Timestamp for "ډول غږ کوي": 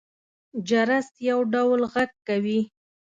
1.53-2.59